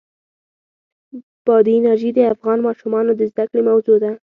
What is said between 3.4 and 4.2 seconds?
کړې موضوع ده.